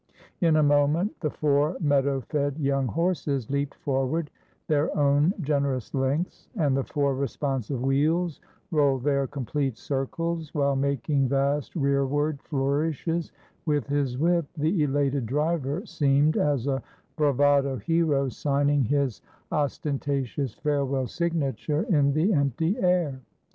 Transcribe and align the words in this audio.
In 0.39 0.55
a 0.55 0.63
moment, 0.63 1.19
the 1.19 1.29
four 1.29 1.77
meadow 1.79 2.21
fed 2.21 2.57
young 2.57 2.87
horses 2.87 3.51
leaped 3.51 3.75
forward 3.75 4.31
their 4.67 4.89
own 4.97 5.31
generous 5.41 5.93
lengths, 5.93 6.49
and 6.55 6.75
the 6.75 6.83
four 6.83 7.13
responsive 7.13 7.79
wheels 7.83 8.41
rolled 8.71 9.03
their 9.03 9.27
complete 9.27 9.77
circles; 9.77 10.51
while 10.55 10.75
making 10.75 11.27
vast 11.27 11.75
rearward 11.75 12.41
flourishes 12.41 13.31
with 13.67 13.85
his 13.85 14.17
whip, 14.17 14.47
the 14.57 14.81
elated 14.81 15.27
driver 15.27 15.85
seemed 15.85 16.35
as 16.35 16.65
a 16.65 16.81
bravado 17.15 17.75
hero 17.75 18.27
signing 18.27 18.83
his 18.83 19.21
ostentatious 19.51 20.55
farewell 20.55 21.05
signature 21.05 21.83
in 21.83 22.11
the 22.13 22.33
empty 22.33 22.75
air. 22.79 23.19